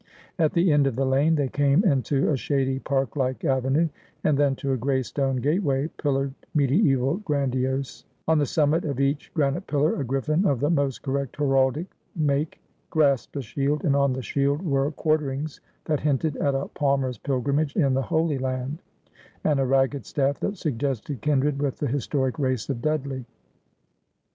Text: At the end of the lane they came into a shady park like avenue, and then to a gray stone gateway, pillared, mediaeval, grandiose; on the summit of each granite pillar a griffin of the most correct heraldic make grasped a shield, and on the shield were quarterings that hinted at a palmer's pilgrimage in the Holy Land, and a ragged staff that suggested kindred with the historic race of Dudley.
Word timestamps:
At 0.39 0.53
the 0.53 0.71
end 0.73 0.87
of 0.87 0.95
the 0.95 1.05
lane 1.05 1.35
they 1.35 1.47
came 1.47 1.83
into 1.83 2.31
a 2.31 2.35
shady 2.35 2.79
park 2.79 3.15
like 3.15 3.45
avenue, 3.45 3.87
and 4.23 4.35
then 4.35 4.55
to 4.55 4.73
a 4.73 4.77
gray 4.77 5.03
stone 5.03 5.35
gateway, 5.35 5.89
pillared, 5.97 6.33
mediaeval, 6.55 7.17
grandiose; 7.17 8.03
on 8.27 8.39
the 8.39 8.45
summit 8.47 8.83
of 8.83 8.99
each 8.99 9.31
granite 9.35 9.67
pillar 9.67 10.01
a 10.01 10.03
griffin 10.03 10.43
of 10.47 10.59
the 10.59 10.71
most 10.71 11.03
correct 11.03 11.35
heraldic 11.37 11.85
make 12.15 12.59
grasped 12.89 13.35
a 13.35 13.43
shield, 13.43 13.83
and 13.85 13.95
on 13.95 14.11
the 14.11 14.23
shield 14.23 14.63
were 14.63 14.89
quarterings 14.91 15.61
that 15.85 15.99
hinted 15.99 16.35
at 16.37 16.55
a 16.55 16.67
palmer's 16.69 17.19
pilgrimage 17.19 17.75
in 17.75 17.93
the 17.93 18.01
Holy 18.01 18.39
Land, 18.39 18.81
and 19.43 19.59
a 19.59 19.65
ragged 19.67 20.07
staff 20.07 20.39
that 20.39 20.57
suggested 20.57 21.21
kindred 21.21 21.61
with 21.61 21.77
the 21.77 21.85
historic 21.85 22.39
race 22.39 22.67
of 22.71 22.81
Dudley. 22.81 23.23